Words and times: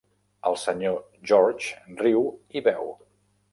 El 0.49 0.55
senyor 0.61 0.97
George 1.33 2.01
riu 2.01 2.25
i 2.61 2.65
beu. 2.71 2.93